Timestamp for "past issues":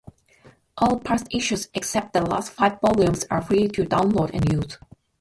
0.99-1.67